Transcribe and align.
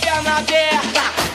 perna 0.00 0.36
aberta. 0.38 1.27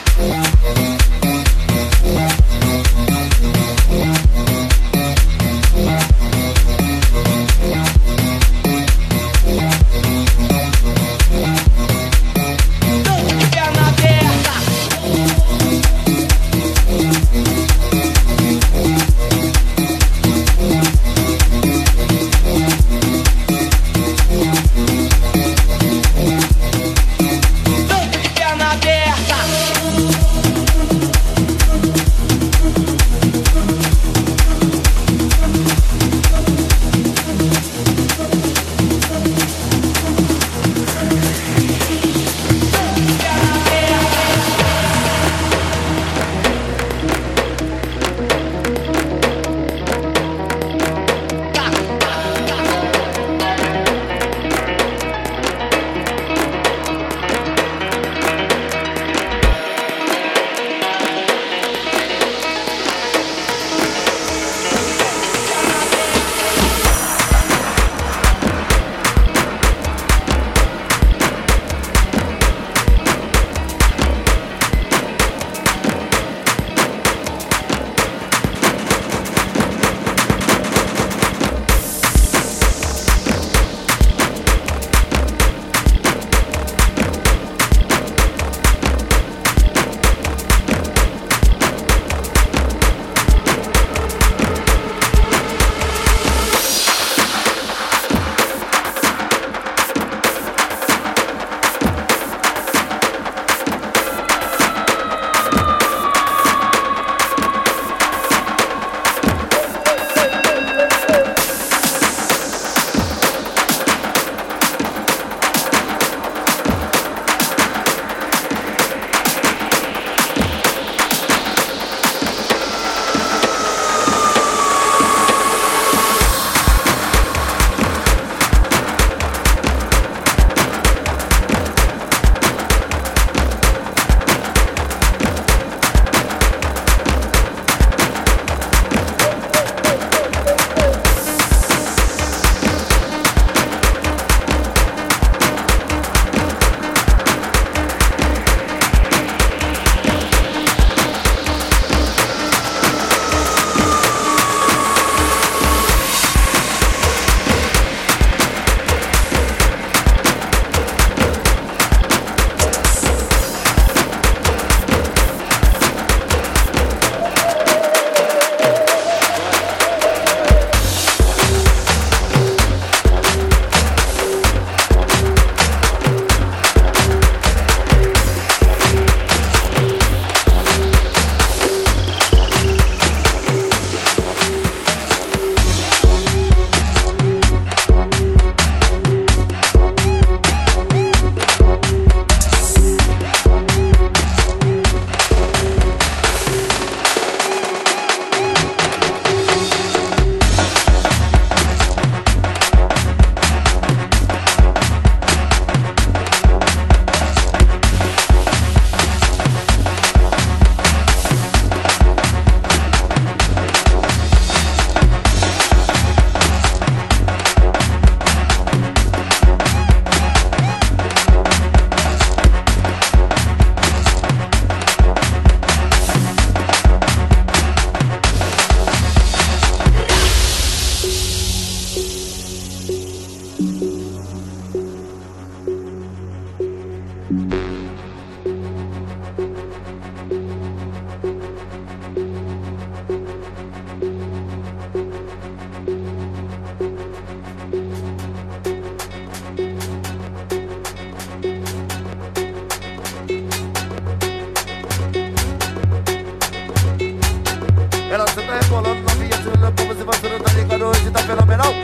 Fenomenal. 261.34 261.74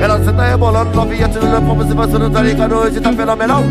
Na 0.00 0.04
ela 0.04 0.24
senta 0.24 0.42
rebolando, 0.44 0.96
novinha 0.96 1.28
tirando 1.28 1.66
como 1.66 1.84
se 1.86 1.94
fosse 1.94 2.18
no 2.18 2.30
tá 2.30 2.40
ligado, 2.40 2.74
hoje 2.74 3.00
tá 3.00 3.12
fenomenal. 3.12 3.62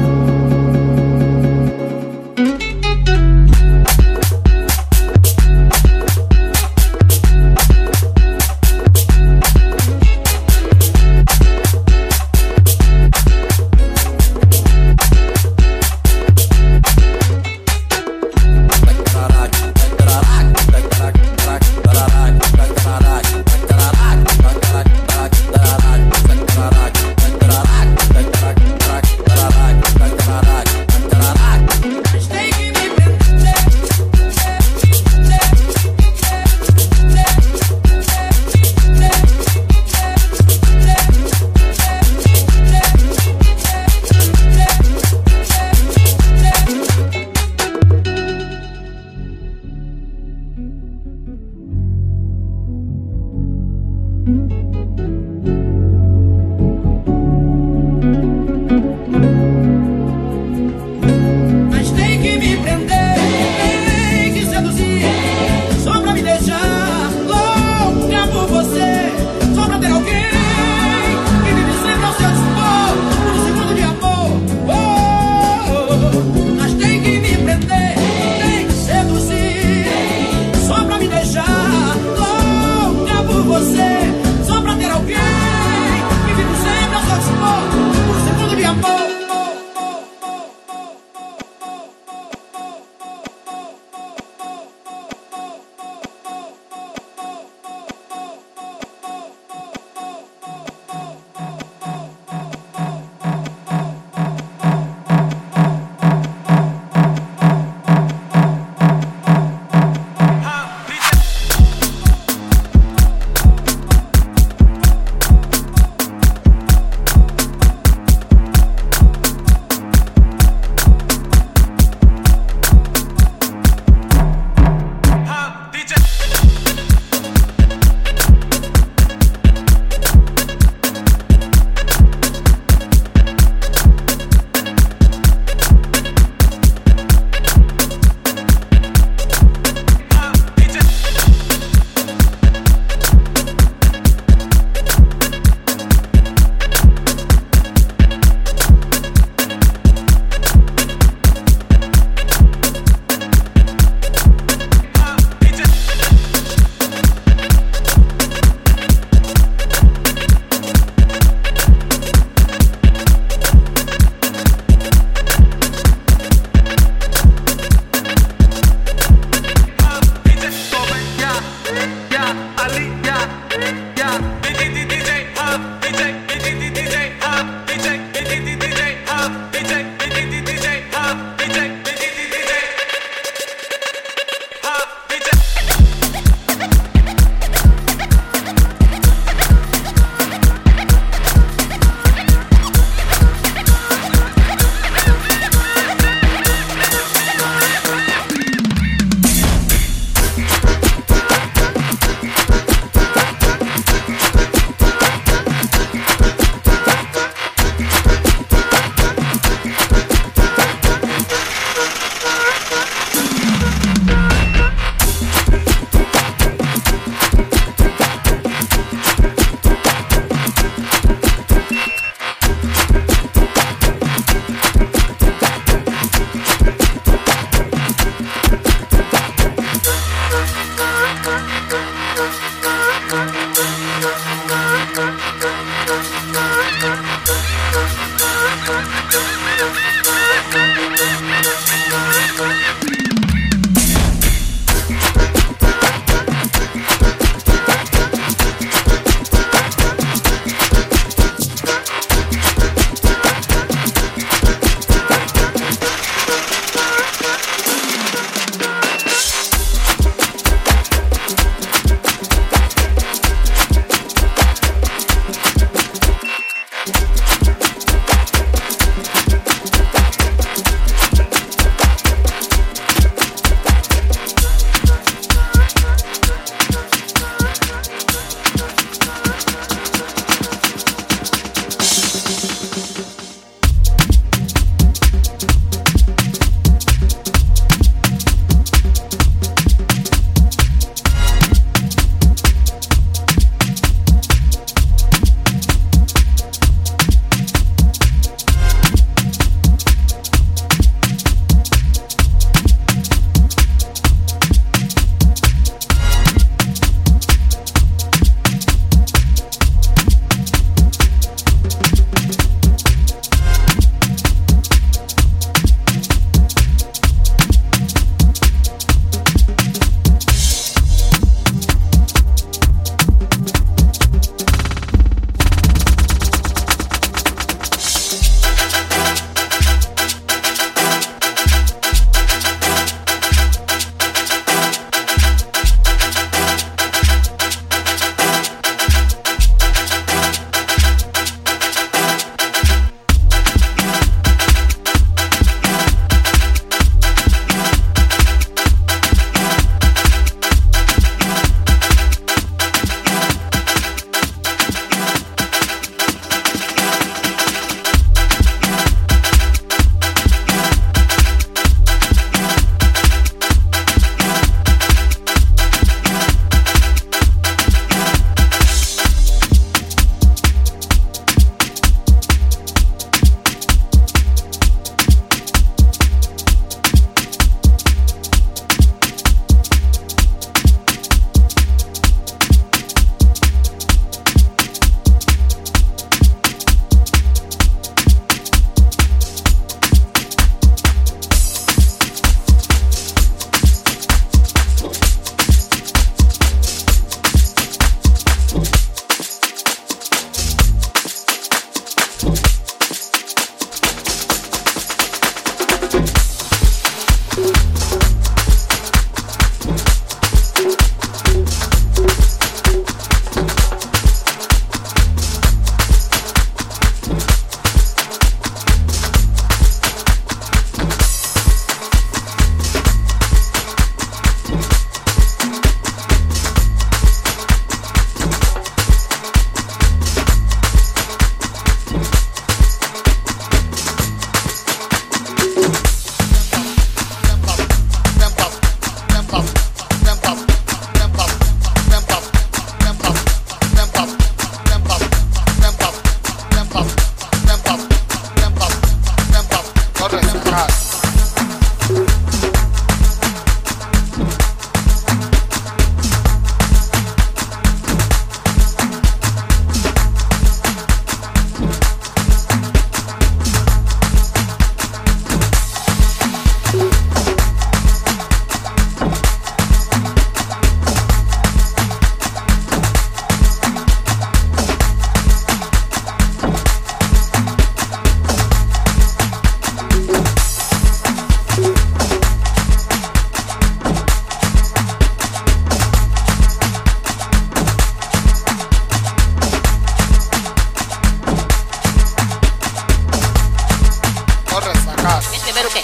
Cachaça. 495.02 495.30
Eles 495.30 495.44
beberam 495.44 495.70
o 495.70 495.72
quê? 495.72 495.84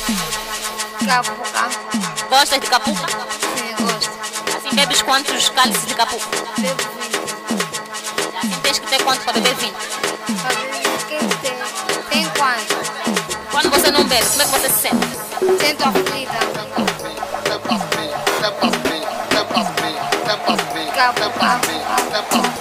Capuca. 1.06 1.70
Gostas 2.30 2.60
de 2.60 2.68
capuca? 2.68 3.08
Sim, 3.08 3.86
gosto. 3.86 4.12
Assim 4.58 4.76
bebes 4.76 5.02
quantos 5.04 5.50
cálices 5.50 5.86
de 5.86 5.96
capuca? 5.96 6.26
Bebo 6.58 6.84
vinho. 7.00 7.24
Assim 8.38 8.60
tens 8.62 8.80
que 8.80 8.88
ter 8.88 9.02
quanto 9.04 9.24
para 9.24 9.34
beber 9.34 9.56
vinho? 9.56 9.74
Para 10.42 10.56
beber 10.56 10.98
tem. 11.08 11.54
Tem 12.10 12.30
quanto? 12.32 12.76
Quando 13.52 13.70
você 13.70 13.92
não 13.92 14.04
bebe, 14.04 14.26
como 14.26 14.42
é 14.42 14.46
que 14.46 14.52
você 14.52 14.70
se 14.70 14.80
sente? 14.82 15.08
Sinto 15.40 15.84
capuca, 15.84 16.16
Capuca. 22.12 22.55